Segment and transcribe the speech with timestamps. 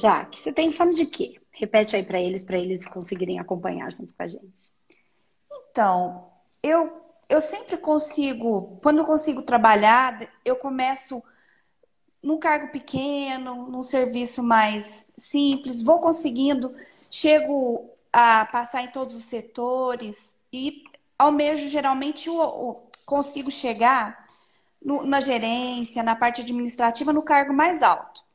[0.00, 1.40] Jaque, você tem fome de quê?
[1.50, 4.72] Repete aí para eles, para eles conseguirem acompanhar junto com a gente.
[5.50, 6.30] Então,
[6.62, 11.22] eu, eu sempre consigo, quando eu consigo trabalhar, eu começo
[12.22, 16.74] num cargo pequeno, num serviço mais simples, vou conseguindo,
[17.10, 20.84] chego a passar em todos os setores e
[21.18, 24.26] almejo geralmente o consigo chegar
[24.80, 28.27] no, na gerência, na parte administrativa, no cargo mais alto.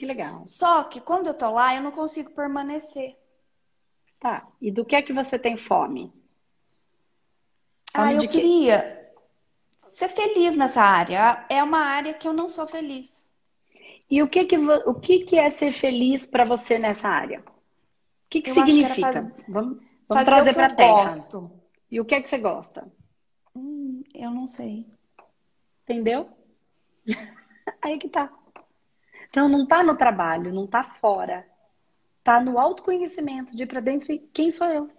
[0.00, 0.46] Que legal.
[0.46, 3.18] Só que quando eu tô lá, eu não consigo permanecer.
[4.18, 4.48] Tá.
[4.58, 6.10] E do que é que você tem fome?
[7.94, 9.12] fome ah, eu queria
[9.76, 11.44] ser feliz nessa área.
[11.50, 13.28] É uma área que eu não sou feliz.
[14.10, 17.40] E o que que, o que, que é ser feliz para você nessa área?
[17.40, 17.52] O
[18.30, 19.12] que, que significa?
[19.12, 19.44] Faz...
[19.46, 21.08] Vamos, vamos trazer para terra.
[21.08, 21.50] Gosto.
[21.90, 22.90] E o que é que você gosta?
[23.54, 24.86] Hum, eu não sei.
[25.84, 26.30] Entendeu?
[27.82, 28.32] Aí que tá.
[29.30, 31.46] Então não tá no trabalho, não tá fora.
[32.22, 34.90] Tá no autoconhecimento, de ir pra dentro e quem sou eu?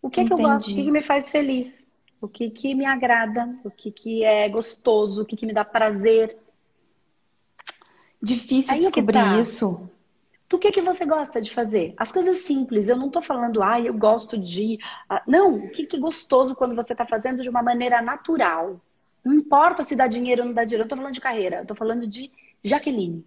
[0.00, 0.70] O que é que eu gosto?
[0.70, 1.86] O que, que me faz feliz?
[2.20, 3.58] O que, que me agrada?
[3.64, 5.22] O que, que é gostoso?
[5.22, 6.38] O que, que me dá prazer?
[8.22, 9.40] Difícil Aí descobrir tá.
[9.40, 9.90] isso.
[10.48, 11.94] Do que, que você gosta de fazer?
[11.96, 12.88] As coisas simples.
[12.88, 14.78] Eu não tô falando, ah, eu gosto de.
[15.08, 18.80] Ah, não, o que, que é gostoso quando você tá fazendo de uma maneira natural.
[19.24, 20.82] Não importa se dá dinheiro ou não dá dinheiro.
[20.82, 22.30] Eu não tô falando de carreira, eu tô falando de
[22.62, 23.24] Jaqueline.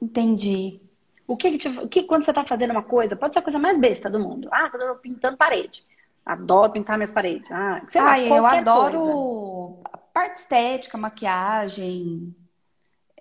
[0.00, 0.80] Entendi.
[1.26, 3.42] O que, que, te, o que quando você está fazendo uma coisa, pode ser a
[3.42, 4.48] coisa mais besta do mundo.
[4.52, 5.84] Ah, tô pintando parede.
[6.24, 7.50] Adoro pintar minhas paredes.
[7.50, 9.98] Ah, sei lá, eu adoro coisa.
[10.12, 12.34] parte estética, maquiagem,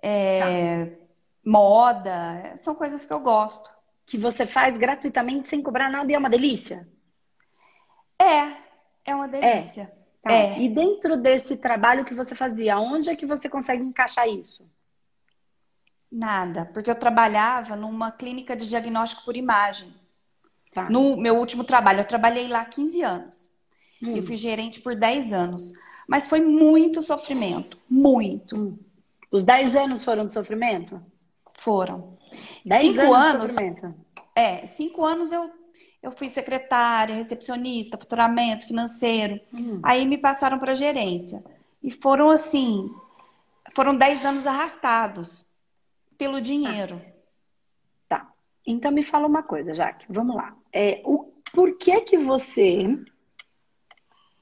[0.01, 0.91] é, tá.
[1.43, 2.57] moda.
[2.61, 3.69] São coisas que eu gosto.
[4.07, 6.87] Que você faz gratuitamente sem cobrar nada e é uma delícia?
[8.19, 8.55] É,
[9.03, 9.83] é uma delícia.
[9.83, 10.05] É.
[10.21, 10.33] Tá.
[10.33, 10.59] é.
[10.61, 14.67] E dentro desse trabalho que você fazia, onde é que você consegue encaixar isso?
[16.11, 19.93] Nada, porque eu trabalhava numa clínica de diagnóstico por imagem.
[20.71, 20.89] Tá.
[20.89, 23.49] No meu último trabalho, eu trabalhei lá 15 anos.
[24.01, 24.15] Hum.
[24.15, 25.73] Eu fui gerente por 10 anos.
[26.07, 27.77] Mas foi muito sofrimento.
[27.89, 28.55] Muito.
[28.55, 28.77] Hum.
[29.31, 31.01] Os 10 anos foram de sofrimento?
[31.59, 32.17] Foram.
[32.65, 33.95] 10 cinco anos, de sofrimento?
[34.35, 35.49] É, cinco anos eu,
[36.03, 39.39] eu fui secretária, recepcionista, faturamento, financeiro.
[39.53, 39.79] Hum.
[39.81, 41.43] Aí me passaram para gerência.
[41.81, 42.89] E foram assim,
[43.73, 45.54] foram 10 anos arrastados
[46.17, 46.99] pelo dinheiro.
[48.07, 48.19] Tá.
[48.19, 48.33] tá.
[48.65, 50.05] Então me fala uma coisa, Jaque.
[50.09, 50.55] Vamos lá.
[50.71, 52.87] É, o, por que que você...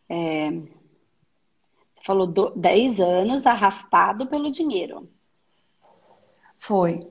[0.10, 5.10] É, você falou do, 10 anos arrastado pelo dinheiro.
[6.58, 7.08] Foi.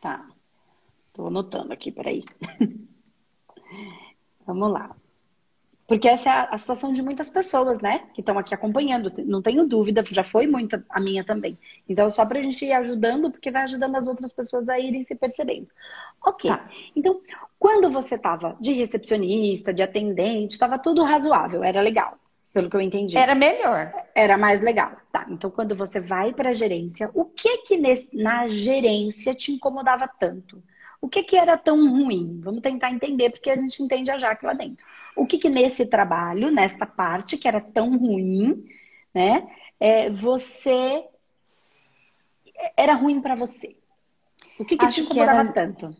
[0.00, 0.28] Tá.
[1.12, 2.24] Tô anotando aqui, peraí.
[4.46, 4.94] Vamos lá.
[5.86, 8.04] Porque essa é a, situação de muitas pessoas, né?
[8.12, 9.12] Que estão aqui acompanhando.
[9.24, 11.56] Não tenho dúvida, já foi muita a minha também.
[11.88, 15.02] Então, só para a gente ir ajudando, porque vai ajudando as outras pessoas a irem
[15.02, 15.68] se percebendo.
[16.24, 16.50] Ok.
[16.50, 16.68] Tá.
[16.96, 17.20] Então,
[17.56, 22.18] quando você estava de recepcionista, de atendente, estava tudo razoável, era legal,
[22.52, 23.16] pelo que eu entendi.
[23.16, 23.92] Era melhor.
[24.12, 24.96] Era mais legal.
[25.12, 25.24] Tá.
[25.30, 30.08] Então, quando você vai para a gerência, o que que nesse, na gerência te incomodava
[30.08, 30.60] tanto?
[31.00, 32.40] O que que era tão ruim?
[32.42, 34.84] Vamos tentar entender, porque a gente entende a Jaque lá dentro.
[35.14, 38.64] O que que nesse trabalho, nesta parte que era tão ruim,
[39.14, 39.46] né?
[39.78, 41.04] É, você
[42.76, 43.76] era ruim para você?
[44.58, 45.96] O que, que te incomodava era, tanto?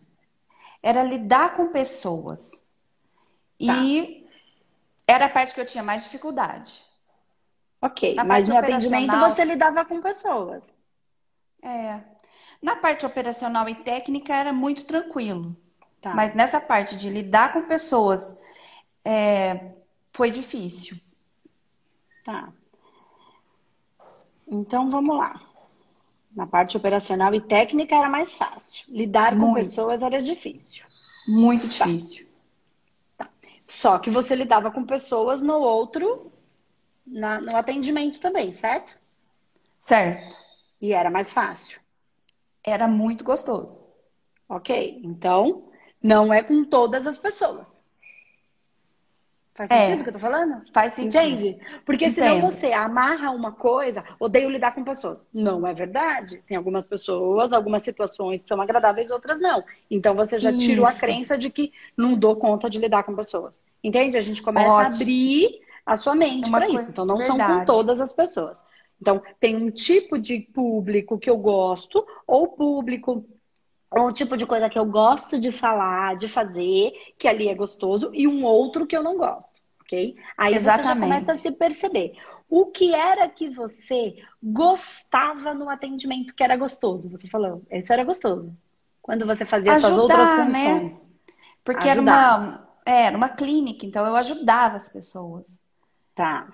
[0.82, 2.52] Era lidar com pessoas.
[3.64, 3.82] Tá.
[3.82, 4.26] E
[5.06, 6.84] era a parte que eu tinha mais dificuldade.
[7.80, 10.74] Ok, Na mas no atendimento você lidava com pessoas.
[11.62, 12.00] É.
[12.62, 15.56] Na parte operacional e técnica era muito tranquilo.
[16.00, 16.14] Tá.
[16.14, 18.38] Mas nessa parte de lidar com pessoas
[19.04, 19.72] é,
[20.12, 20.98] foi difícil.
[22.24, 22.52] Tá.
[24.46, 25.40] Então vamos lá.
[26.34, 28.84] Na parte operacional e técnica era mais fácil.
[28.88, 29.46] Lidar Muito.
[29.46, 30.84] com pessoas era difícil.
[31.26, 31.86] Muito tá.
[31.86, 32.26] difícil.
[33.16, 33.24] Tá.
[33.24, 33.30] Tá.
[33.66, 36.30] Só que você lidava com pessoas no outro,
[37.06, 38.98] na, no atendimento também, certo?
[39.78, 40.36] Certo.
[40.80, 41.80] E era mais fácil.
[42.66, 43.80] Era muito gostoso.
[44.48, 45.00] Ok.
[45.04, 45.68] Então,
[46.02, 47.76] não é com todas as pessoas.
[49.54, 49.84] Faz é.
[49.84, 50.62] sentido o que eu tô falando?
[50.70, 51.16] Faz sentido.
[51.16, 51.58] Entende?
[51.86, 52.14] Porque Entendo.
[52.14, 55.26] senão você amarra uma coisa, odeio lidar com pessoas.
[55.32, 56.42] Não é verdade.
[56.46, 59.64] Tem algumas pessoas, algumas situações que são agradáveis, outras não.
[59.90, 60.58] Então você já Isso.
[60.58, 63.62] tirou a crença de que não dou conta de lidar com pessoas.
[63.82, 64.18] Entende?
[64.18, 64.92] A gente começa Ótimo.
[64.92, 66.90] a abrir a sua mente é para isso.
[66.90, 67.40] Então não verdade.
[67.40, 68.66] são com todas as pessoas.
[69.00, 73.26] Então tem um tipo de público que eu gosto, ou público
[73.90, 77.54] ou um tipo de coisa que eu gosto de falar, de fazer, que ali é
[77.54, 80.16] gostoso, e um outro que eu não gosto, ok?
[80.36, 80.82] Aí Exatamente.
[80.82, 82.12] você já começa a se perceber.
[82.48, 87.10] O que era que você gostava no atendimento que era gostoso?
[87.10, 88.56] Você falou, isso era gostoso.
[89.02, 90.64] Quando você fazia Ajudar, essas outras né?
[90.64, 91.00] funções.
[91.00, 91.06] Né?
[91.64, 95.60] Porque era uma, é, era uma clínica, então eu ajudava as pessoas.
[96.14, 96.52] Tá.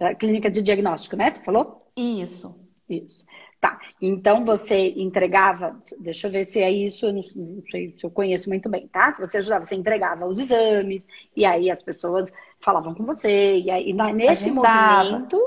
[0.00, 1.30] A clínica de diagnóstico, né?
[1.30, 1.86] Você falou?
[1.96, 2.60] Isso.
[2.88, 3.24] Isso.
[3.60, 3.78] Tá.
[4.00, 8.10] Então você entregava, deixa eu ver se é isso, eu não, não sei se eu
[8.10, 9.12] conheço muito bem, tá?
[9.12, 11.06] Se você ajudava, você entregava os exames,
[11.36, 15.04] e aí as pessoas falavam com você, e aí nesse agendava.
[15.04, 15.40] movimento.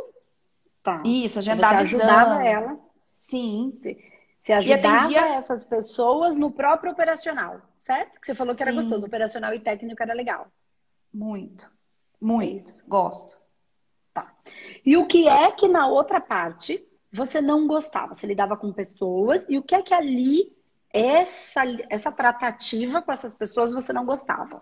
[0.82, 1.04] Tá.
[1.06, 2.52] Isso, agendava você ajudava exames.
[2.52, 2.80] ela.
[3.14, 3.80] Sim.
[4.42, 5.36] Você ajudava atendia...
[5.36, 8.20] essas pessoas no próprio operacional, certo?
[8.22, 8.70] Que você falou que Sim.
[8.70, 10.48] era gostoso, operacional e técnico era legal.
[11.14, 11.70] Muito.
[12.22, 12.72] Muito.
[12.72, 13.38] É Gosto.
[14.86, 18.14] E o que é que na outra parte você não gostava?
[18.14, 20.54] Você lidava com pessoas e o que é que ali,
[20.94, 24.62] essa, essa tratativa com essas pessoas você não gostava?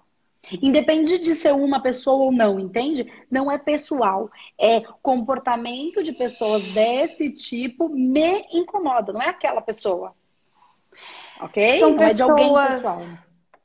[0.61, 3.11] Independe de ser uma pessoa ou não, entende?
[3.31, 4.29] Não é pessoal.
[4.57, 10.13] É comportamento de pessoas desse tipo me incomoda, não é aquela pessoa.
[11.39, 11.79] Ok?
[11.79, 12.11] São não pessoas...
[12.11, 12.97] é de alguém pessoal.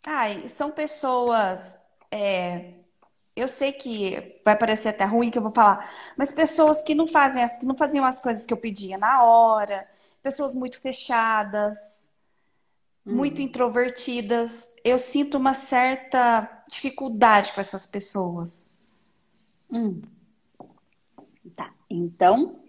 [0.07, 1.79] Ai, são pessoas
[2.11, 2.75] é,
[3.39, 7.07] eu sei que vai parecer até ruim que eu vou falar, mas pessoas que não
[7.07, 9.89] fazem, que não faziam as coisas que eu pedia na hora,
[10.23, 12.11] pessoas muito fechadas,
[13.07, 13.15] hum.
[13.15, 14.75] muito introvertidas.
[14.85, 18.63] Eu sinto uma certa dificuldade com essas pessoas.
[19.71, 20.03] Hum.
[21.55, 21.73] Tá.
[21.89, 22.61] Então,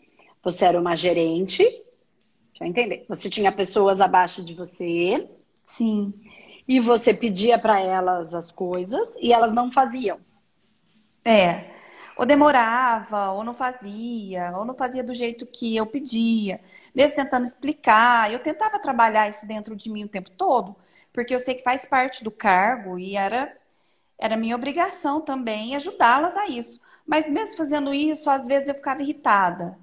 [0.44, 1.64] você era uma gerente.
[1.64, 3.06] Deixa eu entender.
[3.10, 5.30] Você tinha pessoas abaixo de você.
[5.64, 6.14] Sim.
[6.68, 10.20] E você pedia para elas as coisas e elas não faziam.
[11.30, 11.76] É.
[12.18, 16.60] Ou demorava, ou não fazia, ou não fazia do jeito que eu pedia,
[16.94, 18.32] mesmo tentando explicar.
[18.34, 20.76] Eu tentava trabalhar isso dentro de mim o tempo todo,
[21.14, 23.56] porque eu sei que faz parte do cargo e era,
[24.18, 26.82] era minha obrigação também ajudá-las a isso.
[27.06, 29.78] Mas mesmo fazendo isso, às vezes eu ficava irritada.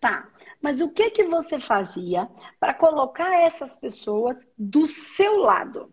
[0.00, 0.28] Tá.
[0.60, 2.28] Mas o que que você fazia
[2.58, 5.92] para colocar essas pessoas do seu lado?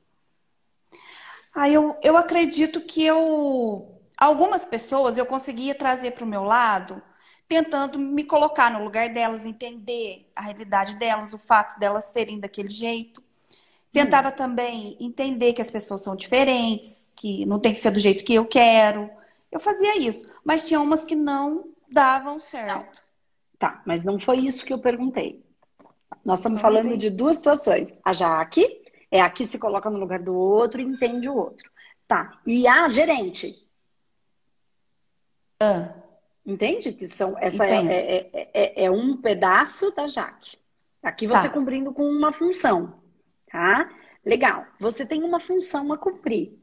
[1.54, 3.93] Ah, eu, eu acredito que eu
[4.24, 7.04] Algumas pessoas eu conseguia trazer para o meu lado,
[7.46, 12.70] tentando me colocar no lugar delas, entender a realidade delas, o fato delas serem daquele
[12.70, 13.22] jeito.
[13.92, 14.32] Tentava hum.
[14.32, 18.34] também entender que as pessoas são diferentes, que não tem que ser do jeito que
[18.34, 19.10] eu quero.
[19.52, 23.04] Eu fazia isso, mas tinha umas que não davam certo.
[23.04, 23.60] Não.
[23.60, 25.44] Tá, mas não foi isso que eu perguntei.
[26.24, 27.94] Nós estamos falando de duas situações.
[28.06, 31.70] A Jaque é a que se coloca no lugar do outro e entende o outro.
[32.08, 32.40] Tá.
[32.46, 33.63] E a gerente
[35.64, 36.04] ah.
[36.46, 36.92] Entende?
[36.92, 40.58] Que são, essa é, é, é, é, é, um pedaço da Jaque.
[41.02, 41.50] Aqui você tá.
[41.50, 43.02] cumprindo com uma função,
[43.50, 43.90] tá?
[44.26, 44.66] Legal.
[44.80, 46.58] Você tem uma função a cumprir.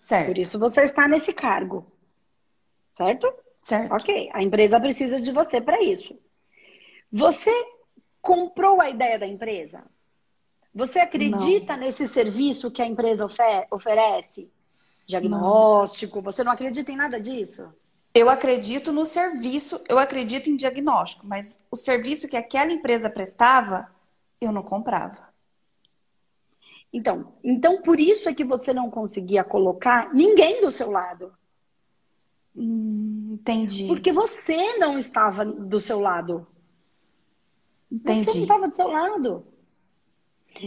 [0.00, 0.26] Certo.
[0.26, 1.90] Por isso você está nesse cargo.
[2.94, 3.30] Certo?
[3.62, 3.92] Certo.
[3.92, 4.30] Ok.
[4.32, 6.18] A empresa precisa de você para isso.
[7.12, 7.52] Você
[8.20, 9.84] comprou a ideia da empresa?
[10.74, 11.84] Você acredita não.
[11.84, 14.50] nesse serviço que a empresa ofer oferece?
[15.06, 16.16] Diagnóstico?
[16.16, 16.24] Não.
[16.24, 17.72] Você não acredita em nada disso?
[18.14, 23.90] Eu acredito no serviço, eu acredito em diagnóstico, mas o serviço que aquela empresa prestava,
[24.40, 25.34] eu não comprava.
[26.92, 31.32] Então, então por isso é que você não conseguia colocar ninguém do seu lado.
[32.54, 33.88] Hum, entendi.
[33.88, 36.46] Porque você não estava do seu lado.
[37.90, 38.24] Entendi.
[38.24, 39.44] Você não estava do seu lado.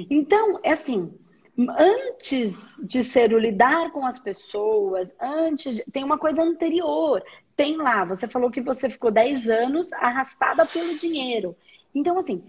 [0.10, 1.18] Então, é assim,
[1.58, 5.92] antes de ser o lidar com as pessoas, antes de...
[5.92, 7.24] tem uma coisa anterior.
[7.56, 11.56] Tem lá, você falou que você ficou 10 anos arrastada pelo dinheiro.
[11.94, 12.44] Então, assim,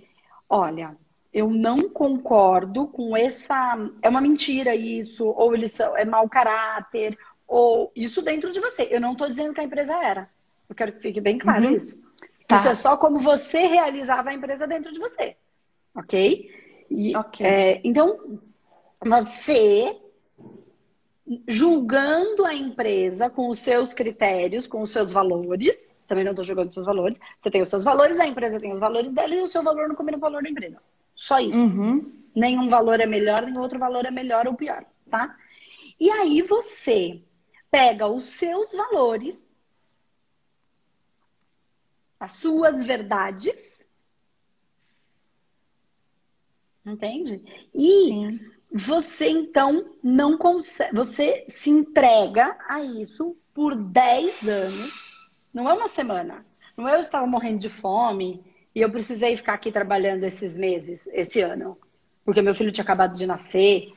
[0.48, 0.94] olha,
[1.32, 3.78] eu não concordo com essa.
[4.02, 8.88] É uma mentira isso, ou eles é mau caráter, ou isso dentro de você.
[8.90, 10.28] Eu não estou dizendo que a empresa era.
[10.68, 11.74] Eu quero que fique bem claro uhum.
[11.74, 11.98] isso.
[12.46, 12.56] Tá.
[12.56, 15.36] Isso é só como você realizava a empresa dentro de você.
[15.94, 16.50] Ok?
[16.90, 17.46] E, okay.
[17.46, 18.40] É, então,
[19.04, 19.96] você
[21.46, 25.94] julgando a empresa com os seus critérios, com os seus valores.
[26.06, 27.20] Também não estou julgando os seus valores.
[27.40, 29.88] Você tem os seus valores, a empresa tem os valores dela e o seu valor
[29.88, 30.80] não combina com o valor da empresa.
[31.14, 31.56] Só isso.
[31.56, 32.12] Uhum.
[32.34, 35.36] Nenhum valor é melhor, nenhum outro valor é melhor ou pior, tá?
[35.98, 37.22] E aí você
[37.70, 39.54] pega os seus valores,
[42.20, 43.84] as suas verdades,
[46.86, 47.68] entende?
[47.74, 55.10] E Sim você então não consegue, você se entrega a isso por 10 anos,
[55.52, 56.44] não é uma semana.
[56.76, 58.44] Não é eu estava morrendo de fome
[58.74, 61.76] e eu precisei ficar aqui trabalhando esses meses, esse ano,
[62.24, 63.92] porque meu filho tinha acabado de nascer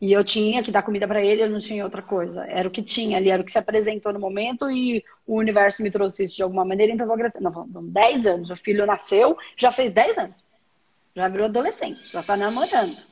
[0.00, 2.44] e eu tinha que dar comida para ele, eu não tinha outra coisa.
[2.44, 5.82] Era o que tinha ali, era o que se apresentou no momento e o universo
[5.82, 7.40] me trouxe isso de alguma maneira, então eu vou agradecer.
[7.40, 10.44] Não, não, 10 anos, o filho nasceu, já fez 10 anos.
[11.16, 13.09] Já virou adolescente, já está namorando.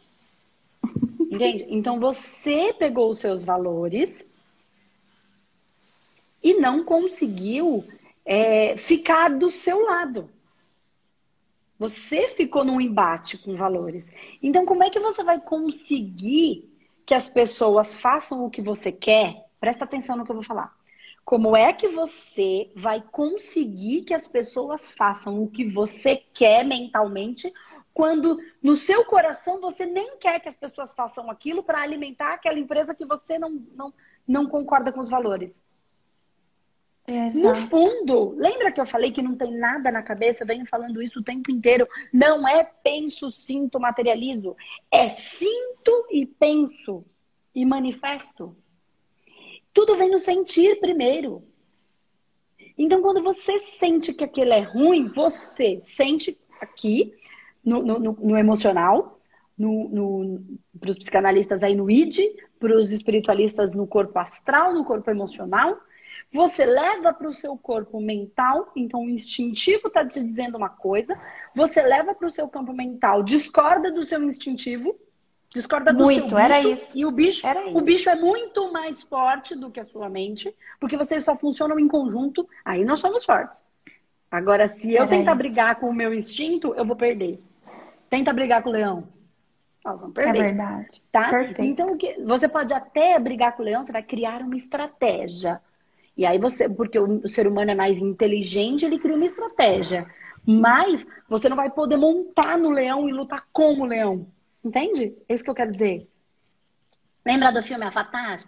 [1.31, 1.67] Entende?
[1.69, 4.27] Então você pegou os seus valores
[6.43, 7.85] e não conseguiu
[8.25, 10.31] é, ficar do seu lado.
[11.79, 14.11] Você ficou num embate com valores.
[14.43, 16.69] Então, como é que você vai conseguir
[17.07, 19.45] que as pessoas façam o que você quer?
[19.61, 20.77] Presta atenção no que eu vou falar.
[21.25, 27.53] Como é que você vai conseguir que as pessoas façam o que você quer mentalmente,
[27.99, 32.57] quando no seu coração você nem quer que as pessoas façam aquilo para alimentar aquela
[32.57, 33.93] empresa que você não, não,
[34.25, 35.61] não concorda com os valores?
[37.09, 40.45] É, no fundo, lembra que eu falei que não tem nada na cabeça?
[40.45, 41.89] Eu venho falando isso o tempo inteiro.
[42.13, 44.57] Não é penso, sinto, materializo.
[44.93, 47.05] É sinto e penso
[47.53, 48.57] e manifesto.
[49.75, 51.43] Tudo vem no sentir primeiro.
[52.79, 57.13] Então, quando você sente que aquilo é ruim, você sente aqui
[57.65, 59.19] no, no, no emocional,
[60.81, 62.19] para os psicanalistas aí no id,
[62.59, 65.79] para os espiritualistas no corpo astral, no corpo emocional
[66.33, 71.19] você leva para o seu corpo mental, então o instintivo está te dizendo uma coisa,
[71.55, 74.95] você leva para o seu campo mental, discorda do seu instintivo,
[75.55, 76.99] discorda do muito, seu bicho, era isso.
[76.99, 77.81] E o bicho, era o isso.
[77.81, 81.89] bicho é muito mais forte do que a sua mente, porque vocês só funcionam em
[81.89, 83.65] conjunto, aí nós somos fortes.
[84.31, 85.39] Agora, se eu era tentar isso.
[85.39, 87.43] brigar com o meu instinto, eu vou perder.
[88.11, 89.09] Tenta brigar com o leão.
[89.85, 90.39] Nós vamos perder.
[90.39, 91.03] É verdade.
[91.11, 91.31] Tá?
[91.31, 91.63] Perfeito.
[91.63, 91.87] Então,
[92.27, 95.61] você pode até brigar com o leão, você vai criar uma estratégia.
[96.17, 100.07] E aí você, porque o ser humano é mais inteligente, ele cria uma estratégia.
[100.45, 104.27] Mas você não vai poder montar no leão e lutar como leão.
[104.65, 105.15] Entende?
[105.29, 106.09] É isso que eu quero dizer.
[107.25, 108.41] Lembra do filme Avatar?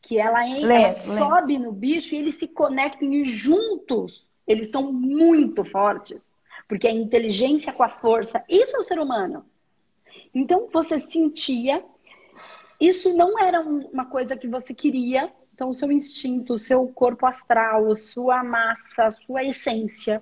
[0.00, 4.92] Que ela, entra, ela sobe no bicho e eles se conectam e juntos eles são
[4.92, 6.33] muito fortes.
[6.68, 9.44] Porque a inteligência com a força, isso é o ser humano.
[10.34, 11.84] Então você sentia,
[12.80, 17.24] isso não era uma coisa que você queria, então, o seu instinto, o seu corpo
[17.26, 20.20] astral, a sua massa, a sua essência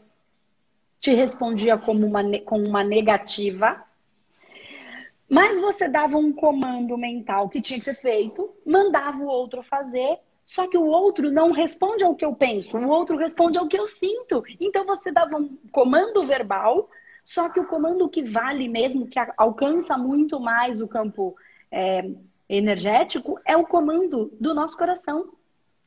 [1.00, 3.82] te respondia como uma, com uma negativa,
[5.26, 10.18] mas você dava um comando mental que tinha que ser feito, mandava o outro fazer,
[10.44, 13.78] só que o outro não responde ao que eu penso, o outro responde ao que
[13.78, 14.42] eu sinto.
[14.60, 16.90] Então você dava um comando verbal,
[17.24, 21.36] só que o comando que vale mesmo, que alcança muito mais o campo
[21.70, 22.10] é,
[22.48, 25.32] energético é o comando do nosso coração.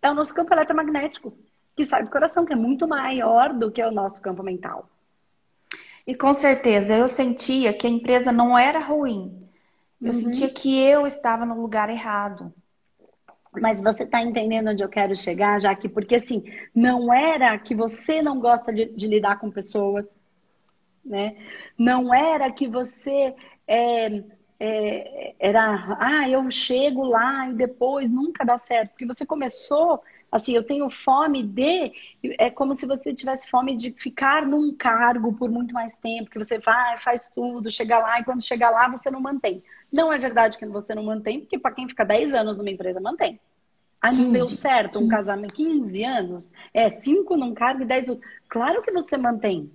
[0.02, 1.36] É o nosso campo eletromagnético,
[1.76, 4.88] que sai do coração, que é muito maior do que o nosso campo mental.
[6.06, 9.40] E com certeza, eu sentia que a empresa não era ruim.
[10.00, 10.14] Eu uhum.
[10.14, 12.54] sentia que eu estava no lugar errado.
[13.62, 16.44] Mas você está entendendo onde eu quero chegar, já que porque assim,
[16.74, 20.06] não era que você não gosta de, de lidar com pessoas,
[21.04, 21.36] né?
[21.78, 23.36] Não era que você
[23.68, 24.24] é,
[24.60, 28.92] é, era, ah, eu chego lá e depois nunca dá certo.
[28.92, 31.92] Porque você começou, assim, eu tenho fome de.
[32.40, 36.40] É como se você tivesse fome de ficar num cargo por muito mais tempo, que
[36.40, 39.64] você vai, faz tudo, chega lá e quando chega lá você não mantém.
[39.96, 43.00] Não é verdade que você não mantém, porque para quem fica 10 anos numa empresa,
[43.00, 43.40] mantém.
[44.02, 45.04] Ah, não 15, deu certo 15.
[45.04, 46.52] um casamento, 15 anos?
[46.74, 49.72] É, 5 num cargo e 10 no Claro que você mantém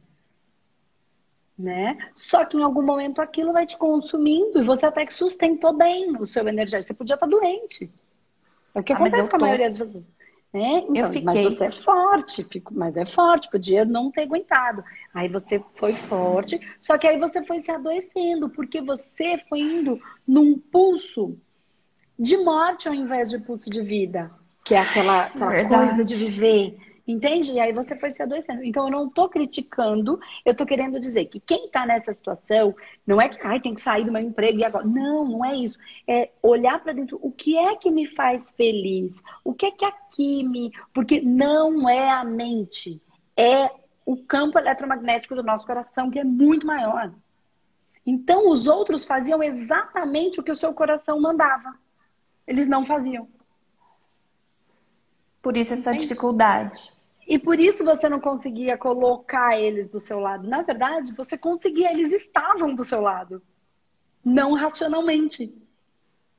[1.61, 1.97] né?
[2.15, 6.17] Só que em algum momento aquilo vai te consumindo e você até que sustentou bem
[6.19, 6.89] o seu energético.
[6.89, 7.93] Você podia estar doente.
[8.75, 9.45] É o que ah, acontece com a tô...
[9.45, 10.05] maioria das pessoas.
[10.53, 10.85] Né?
[10.89, 11.23] Então, eu fiquei...
[11.25, 14.83] Mas você é forte, fico, mas é forte, podia não ter aguentado.
[15.15, 20.01] Aí você foi forte, só que aí você foi se adoecendo, porque você foi indo
[20.27, 21.37] num pulso
[22.19, 24.31] de morte ao invés de pulso de vida,
[24.65, 26.77] que é aquela, aquela coisa de viver
[27.07, 27.53] Entende?
[27.53, 28.63] E aí você foi se adoecendo.
[28.63, 32.75] Então eu não estou criticando, eu estou querendo dizer que quem está nessa situação
[33.07, 34.85] não é que ai, tem que sair do meu emprego e agora.
[34.85, 35.79] Não, não é isso.
[36.07, 37.19] É olhar para dentro.
[37.23, 39.23] O que é que me faz feliz?
[39.45, 40.71] O que é que aqui me.
[40.93, 43.01] Porque não é a mente,
[43.37, 43.71] é
[44.05, 47.13] o campo eletromagnético do nosso coração, que é muito maior.
[48.05, 51.75] Então os outros faziam exatamente o que o seu coração mandava.
[52.47, 53.29] Eles não faziam.
[55.43, 56.05] Por isso essa Entendi.
[56.07, 56.93] dificuldade.
[57.27, 60.49] E por isso você não conseguia colocar eles do seu lado.
[60.49, 63.41] Na verdade, você conseguia, eles estavam do seu lado.
[64.25, 65.55] Não racionalmente.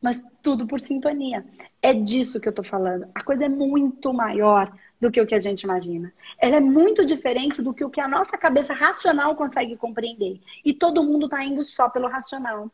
[0.02, 1.46] Mas tudo por sintonia.
[1.82, 3.08] É disso que eu tô falando.
[3.16, 6.12] A coisa é muito maior do que o que a gente imagina.
[6.38, 10.42] Ela é muito diferente do que o que a nossa cabeça racional consegue compreender.
[10.66, 12.70] E todo mundo tá indo só pelo racional.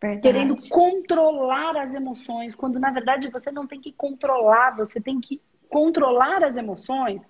[0.00, 0.22] Verdade.
[0.22, 5.40] querendo controlar as emoções, quando na verdade você não tem que controlar, você tem que
[5.68, 7.20] controlar as emoções.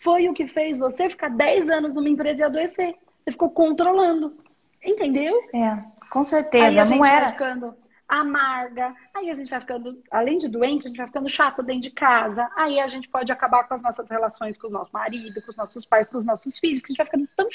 [0.00, 2.94] Foi o que fez você ficar 10 anos numa empresa e adoecer.
[3.22, 4.34] Você ficou controlando.
[4.82, 5.38] Entendeu?
[5.54, 5.84] É.
[6.10, 7.28] Com certeza, não era.
[7.28, 7.74] ficando
[8.10, 11.82] amarga, aí a gente vai ficando, além de doente, a gente vai ficando chato dentro
[11.82, 15.40] de casa, aí a gente pode acabar com as nossas relações com o nosso marido,
[15.40, 17.48] com os nossos pais, com os nossos filhos, porque a gente vai ficando tão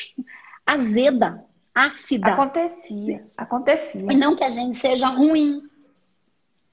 [0.66, 1.44] azeda,
[1.76, 2.30] ácida.
[2.30, 4.12] Acontecia, acontecia.
[4.12, 5.62] E não que a gente seja ruim.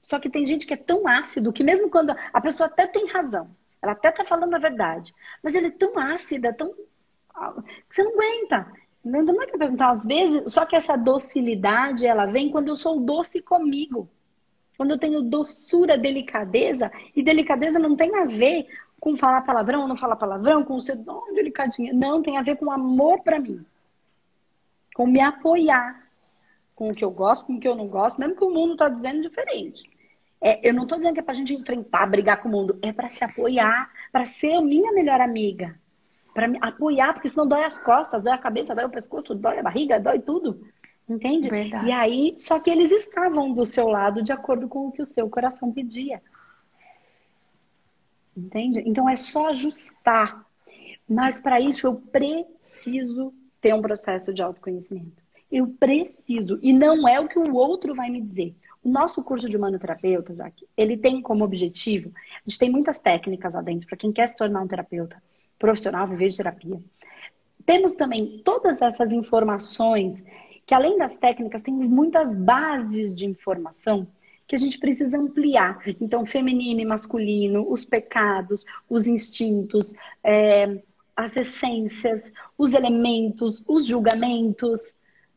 [0.01, 3.07] Só que tem gente que é tão ácido que mesmo quando a pessoa até tem
[3.07, 3.49] razão,
[3.81, 8.13] ela até tá falando a verdade, mas ele é tão ácida, tão que você não
[8.13, 8.71] aguenta.
[9.03, 12.99] Não é que então, às vezes, só que essa docilidade, ela vem quando eu sou
[12.99, 14.07] doce comigo.
[14.77, 18.65] Quando eu tenho doçura, delicadeza, e delicadeza não tem a ver
[18.99, 21.93] com falar palavrão ou não falar palavrão, com ser oh, delicadinha.
[21.93, 23.63] Não, tem a ver com amor para mim.
[24.93, 26.03] Com me apoiar.
[26.75, 28.75] Com o que eu gosto, com o que eu não gosto, mesmo que o mundo
[28.75, 29.83] tá dizendo diferente.
[30.41, 32.77] É, eu não tô dizendo que é pra gente enfrentar, brigar com o mundo.
[32.81, 35.79] É para se apoiar, para ser minha melhor amiga
[36.33, 39.59] para me apoiar, porque senão dói as costas, dói a cabeça, dói o pescoço, dói
[39.59, 40.65] a barriga, dói tudo.
[41.07, 41.49] Entende?
[41.49, 41.87] Verdade.
[41.87, 45.05] E aí, só que eles estavam do seu lado de acordo com o que o
[45.05, 46.21] seu coração pedia.
[48.35, 48.81] Entende?
[48.85, 50.43] Então é só ajustar.
[51.07, 55.23] Mas para isso eu preciso ter um processo de autoconhecimento.
[55.49, 56.59] Eu preciso.
[56.61, 58.53] E não é o que o outro vai me dizer.
[58.83, 63.53] O nosso curso de humanoterapeuta, Jaque, ele tem como objetivo, a gente tem muitas técnicas
[63.53, 65.23] lá dentro para quem quer se tornar um terapeuta
[65.57, 66.77] profissional, viver de terapia.
[67.65, 70.21] Temos também todas essas informações,
[70.65, 74.05] que além das técnicas, tem muitas bases de informação
[74.45, 75.79] que a gente precisa ampliar.
[76.01, 80.81] Então, feminino e masculino, os pecados, os instintos, é,
[81.15, 84.93] as essências, os elementos, os julgamentos,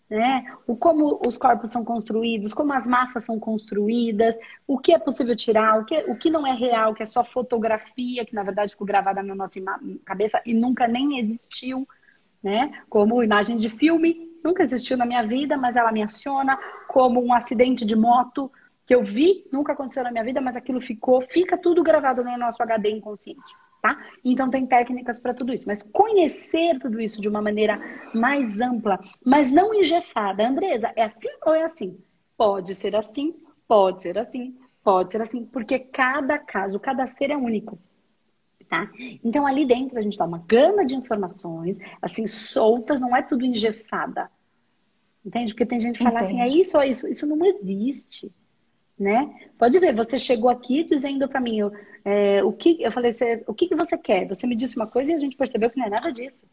[0.08, 0.44] né?
[0.66, 5.36] O como os corpos são construídos, como as massas são construídas, o que é possível
[5.36, 8.70] tirar, o que, o que não é real, que é só fotografia, que na verdade
[8.70, 9.60] ficou gravada na nossa
[10.04, 11.86] cabeça e nunca nem existiu,
[12.42, 12.70] né?
[12.88, 16.58] Como imagem de filme, nunca existiu na minha vida, mas ela me aciona,
[16.88, 18.50] como um acidente de moto
[18.86, 22.38] que eu vi, nunca aconteceu na minha vida, mas aquilo ficou, fica tudo gravado no
[22.38, 23.52] nosso HD inconsciente
[23.86, 24.04] tá?
[24.24, 27.80] Então tem técnicas para tudo isso, mas conhecer tudo isso de uma maneira
[28.12, 30.46] mais ampla, mas não engessada.
[30.46, 31.96] Andresa, é assim ou é assim?
[32.36, 33.36] Pode ser assim,
[33.68, 37.78] pode ser assim, pode ser assim, porque cada caso, cada ser é único.
[38.68, 38.90] Tá?
[39.22, 43.44] Então ali dentro a gente dá uma gama de informações, assim, soltas, não é tudo
[43.44, 44.28] engessada.
[45.24, 45.52] Entende?
[45.52, 47.06] Porque tem gente que fala assim, é isso ou é isso?
[47.06, 48.32] Isso não existe
[48.98, 49.30] né?
[49.58, 51.58] Pode ver, você chegou aqui dizendo para mim,
[52.04, 54.26] é, o que eu falei, você, o que, que você quer?
[54.26, 56.44] Você me disse uma coisa e a gente percebeu que não é nada disso.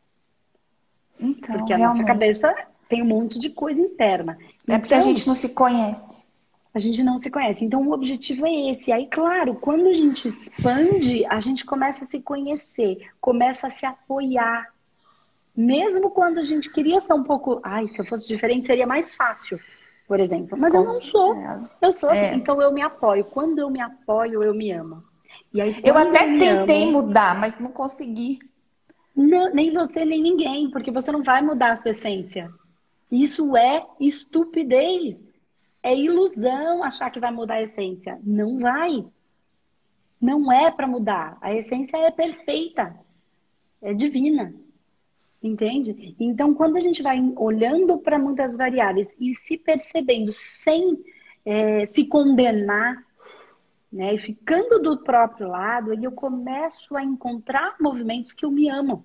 [1.19, 1.99] Então, porque a realmente.
[1.99, 2.55] nossa cabeça
[2.89, 4.37] tem um monte de coisa interna.
[4.41, 6.21] É então, porque a então, gente não se conhece.
[6.73, 7.63] A gente não se conhece.
[7.63, 8.91] Então, o objetivo é esse.
[8.91, 13.85] Aí, claro, quando a gente expande, a gente começa a se conhecer, começa a se
[13.85, 14.73] apoiar.
[15.55, 17.61] Mesmo quando a gente queria ser um pouco.
[17.63, 19.59] Ai, se eu fosse diferente, seria mais fácil
[20.13, 20.55] por exemplo.
[20.55, 21.35] Mas eu não sou.
[21.81, 22.25] Eu sou assim.
[22.27, 22.35] É.
[22.35, 23.25] Então eu me apoio.
[23.25, 25.03] Quando eu me apoio, eu me amo.
[25.51, 28.37] E aí, eu até eu tentei amo, mudar, mas não consegui.
[29.15, 32.51] Não, nem você, nem ninguém, porque você não vai mudar a sua essência.
[33.11, 35.25] Isso é estupidez.
[35.81, 38.19] É ilusão achar que vai mudar a essência.
[38.23, 39.03] Não vai.
[40.21, 41.39] Não é para mudar.
[41.41, 42.95] A essência é perfeita.
[43.81, 44.53] É divina.
[45.43, 46.15] Entende?
[46.17, 51.03] Então, quando a gente vai olhando para muitas variáveis e se percebendo sem
[51.45, 53.03] é, se condenar,
[53.91, 58.69] né, e ficando do próprio lado, aí eu começo a encontrar movimentos que eu me
[58.69, 59.03] amo,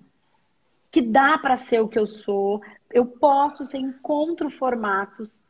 [0.89, 5.41] que dá para ser o que eu sou, eu posso ser, encontro formatos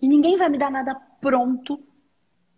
[0.00, 1.80] e ninguém vai me dar nada pronto.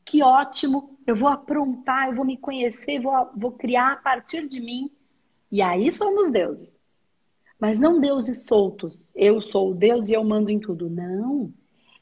[0.05, 4.61] Que ótimo, eu vou aprontar, eu vou me conhecer, vou, vou criar a partir de
[4.61, 4.91] mim.
[5.51, 6.76] E aí somos deuses.
[7.59, 8.99] Mas não deuses soltos.
[9.15, 10.91] Eu sou o Deus e eu mando em tudo.
[10.91, 11.53] Não.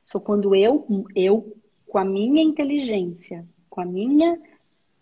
[0.05, 4.39] Só quando eu, eu, com a minha inteligência, com a minha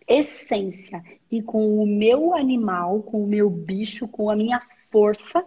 [0.06, 4.60] essência e com o meu animal, com o meu bicho, com a minha
[4.90, 5.44] força,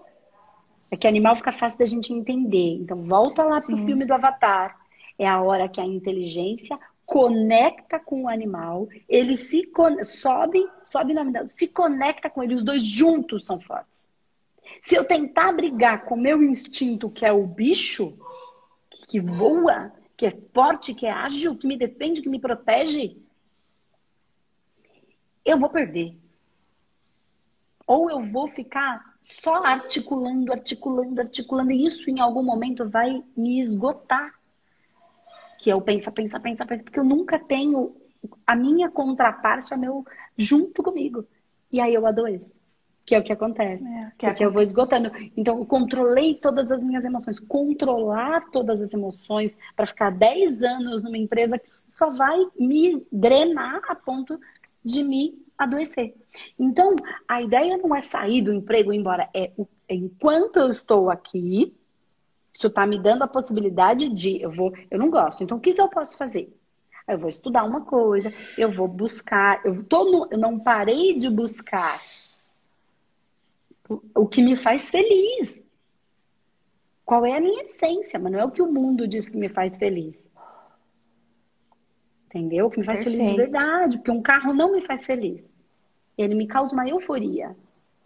[0.89, 2.75] é que animal fica fácil da gente entender.
[2.75, 3.75] Então, volta lá Sim.
[3.75, 4.77] pro filme do Avatar.
[5.17, 9.69] É a hora que a inteligência conecta com o animal, ele se
[10.03, 14.04] sobe, sobe na se conecta com ele, os dois juntos são fortes.
[14.81, 18.17] Se eu tentar brigar com o meu instinto, que é o bicho,
[19.07, 23.17] que voa, que é forte, que é ágil, que me defende, que me protege,
[25.43, 26.17] eu vou perder.
[27.87, 33.61] Ou eu vou ficar só articulando, articulando, articulando, e isso em algum momento vai me
[33.61, 34.33] esgotar.
[35.59, 37.95] Que eu pensa, pensa, pensa, pensa, porque eu nunca tenho
[38.45, 40.05] a minha contraparte, a meu
[40.37, 41.25] junto comigo.
[41.71, 42.55] E aí eu adoeço.
[43.05, 43.83] Que é o que acontece.
[43.83, 45.11] É, que porque eu vou esgotando.
[45.37, 47.39] Então, eu controlei todas as minhas emoções.
[47.39, 53.81] Controlar todas as emoções para ficar 10 anos numa empresa que só vai me drenar
[53.87, 54.39] a ponto
[54.83, 56.15] de me adoecer.
[56.59, 56.95] Então,
[57.27, 59.29] a ideia não é sair do emprego e ir embora.
[59.33, 59.51] É,
[59.87, 61.75] enquanto eu estou aqui,
[62.51, 65.43] isso está me dando a possibilidade de, eu vou, eu não gosto.
[65.43, 66.51] Então, o que, que eu posso fazer?
[67.07, 71.29] Eu vou estudar uma coisa, eu vou buscar, eu, tô no, eu não parei de
[71.29, 72.01] buscar
[73.89, 75.63] o que me faz feliz.
[77.05, 79.49] Qual é a minha essência, mas não é o que o mundo diz que me
[79.49, 80.29] faz feliz.
[82.25, 82.65] Entendeu?
[82.65, 83.23] O que me faz Perfeito.
[83.23, 85.53] feliz de verdade, porque um carro não me faz feliz.
[86.17, 87.55] Ele me causa uma euforia.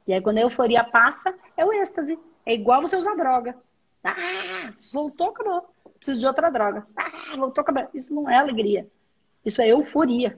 [0.06, 2.20] E aí, quando a euforia passa, é o êxtase.
[2.46, 3.56] É igual você usar droga.
[4.04, 5.70] Ah, voltou, acabou.
[5.96, 6.86] Preciso de outra droga.
[6.96, 7.88] Ah, voltou, acabou.
[7.94, 8.88] Isso não é alegria.
[9.46, 10.38] Isso é euforia.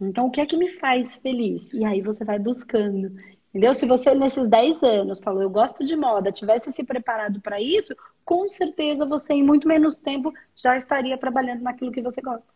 [0.00, 1.72] Então, o que é que me faz feliz?
[1.72, 3.14] E aí você vai buscando.
[3.54, 3.72] Entendeu?
[3.72, 7.94] Se você, nesses 10 anos, falou, eu gosto de moda, tivesse se preparado para isso,
[8.24, 12.52] com certeza você, em muito menos tempo, já estaria trabalhando naquilo que você gosta.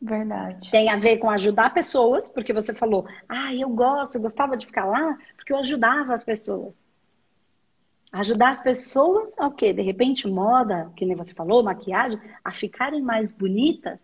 [0.00, 0.70] Verdade.
[0.70, 4.64] Tem a ver com ajudar pessoas, porque você falou, ah, eu gosto, eu gostava de
[4.64, 6.78] ficar lá, porque eu ajudava as pessoas.
[8.10, 9.74] Ajudar as pessoas ao quê?
[9.74, 14.00] De repente, moda, que nem você falou, maquiagem, a ficarem mais bonitas?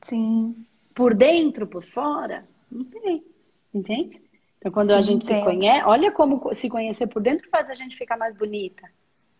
[0.00, 0.64] Sim.
[0.94, 2.48] Por dentro, por fora?
[2.70, 3.29] Não sei.
[3.72, 4.20] Entende?
[4.58, 5.38] Então, quando Sim, a gente entendo.
[5.38, 8.88] se conhece, olha como se conhecer por dentro faz a gente ficar mais bonita.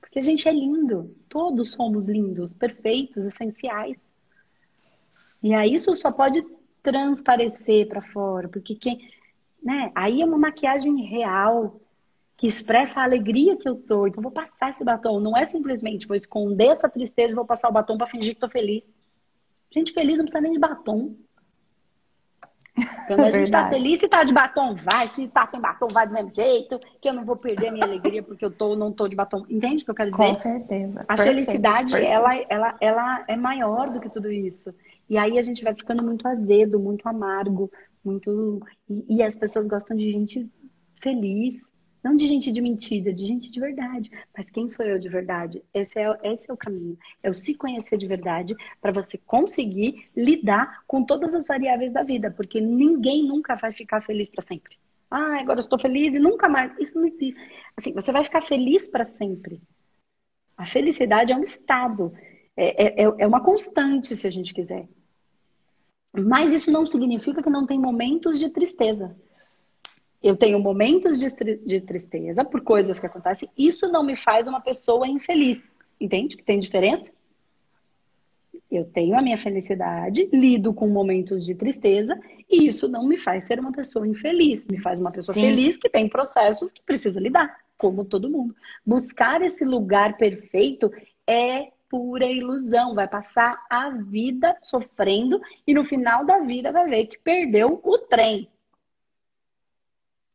[0.01, 1.15] Porque a gente é lindo.
[1.29, 3.97] Todos somos lindos, perfeitos, essenciais.
[5.43, 6.45] E aí isso só pode
[6.83, 9.09] transparecer para fora, porque quem,
[9.63, 9.93] né?
[9.95, 11.81] Aí é uma maquiagem real
[12.37, 14.07] que expressa a alegria que eu tô.
[14.07, 17.69] Então vou passar esse batom, não é simplesmente vou esconder essa tristeza e vou passar
[17.69, 18.89] o batom para fingir que tô feliz.
[19.71, 21.15] Gente feliz não precisa nem de batom.
[23.07, 25.07] Quando a gente está feliz, se tá de batom, vai.
[25.09, 26.81] Se tá sem batom, vai do mesmo jeito.
[27.01, 29.45] Que eu não vou perder a minha alegria porque eu tô, não tô de batom.
[29.49, 30.27] Entende o que eu quero dizer?
[30.27, 31.01] Com certeza.
[31.01, 32.13] A perfeito, felicidade, perfeito.
[32.13, 34.75] Ela, ela, ela é maior do que tudo isso.
[35.09, 37.71] E aí a gente vai ficando muito azedo, muito amargo,
[38.05, 38.61] muito.
[38.89, 40.49] E, e as pessoas gostam de gente
[41.01, 41.70] feliz.
[42.03, 44.11] Não de gente de mentira, de gente de verdade.
[44.35, 45.63] Mas quem sou eu de verdade?
[45.73, 46.99] Esse é, esse é o caminho.
[47.23, 52.03] É o se conhecer de verdade para você conseguir lidar com todas as variáveis da
[52.03, 52.31] vida.
[52.31, 54.79] Porque ninguém nunca vai ficar feliz para sempre.
[55.11, 56.73] Ah, agora eu estou feliz e nunca mais.
[56.79, 57.37] Isso não existe.
[57.77, 59.61] Assim, você vai ficar feliz para sempre.
[60.57, 62.13] A felicidade é um estado.
[62.57, 64.89] É, é, é uma constante, se a gente quiser.
[66.13, 69.17] Mas isso não significa que não tem momentos de tristeza
[70.23, 73.49] eu tenho momentos de, de tristeza por coisas que acontecem.
[73.57, 75.65] Isso não me faz uma pessoa infeliz.
[75.99, 77.11] Entende que tem diferença?
[78.71, 83.45] Eu tenho a minha felicidade, lido com momentos de tristeza, e isso não me faz
[83.47, 84.67] ser uma pessoa infeliz.
[84.71, 85.41] Me faz uma pessoa Sim.
[85.41, 88.55] feliz que tem processos que precisa lidar, como todo mundo.
[88.87, 90.93] Buscar esse lugar perfeito
[91.27, 92.95] é pura ilusão.
[92.95, 97.99] Vai passar a vida sofrendo e no final da vida vai ver que perdeu o
[97.99, 98.49] trem.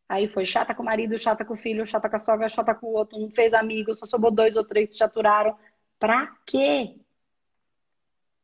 [0.07, 2.75] Aí foi chata com o marido, chata com o filho, chata com a sogra, chata
[2.75, 5.57] com o outro, não fez amigos, só sobrou dois ou três que te aturaram.
[5.99, 6.99] Pra quê?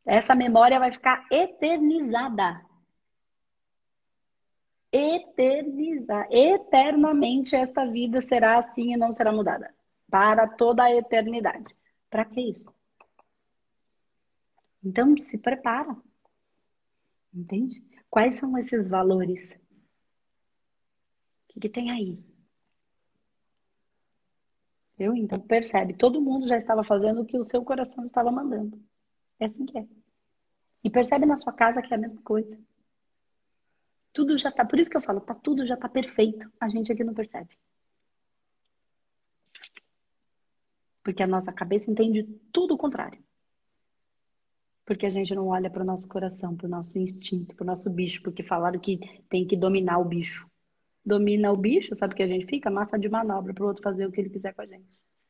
[0.06, 2.66] Essa memória vai ficar eternizada.
[4.92, 6.28] Eternizar.
[6.32, 9.74] Eternamente esta vida será assim e não será mudada.
[10.10, 11.76] Para toda a eternidade.
[12.10, 12.74] Para que isso?
[14.84, 15.96] Então se prepara.
[17.34, 17.82] Entende?
[18.10, 19.58] Quais são esses valores?
[21.52, 22.18] Que, que tem aí?
[24.98, 28.82] Eu, então, percebe, todo mundo já estava fazendo o que o seu coração estava mandando.
[29.40, 29.86] É assim que é.
[30.84, 32.58] E percebe na sua casa que é a mesma coisa.
[34.14, 36.50] Tudo já tá, por isso que eu falo, tá tudo já tá perfeito.
[36.60, 37.58] A gente aqui não percebe.
[41.04, 43.22] Porque a nossa cabeça entende tudo o contrário.
[44.86, 47.68] Porque a gente não olha para o nosso coração, para o nosso instinto, para o
[47.68, 50.51] nosso bicho, porque falaram que tem que dominar o bicho
[51.06, 52.70] domina o bicho, sabe que a gente fica?
[52.72, 54.88] Massa de manobra para o outro fazer o que ele quiser com a gente.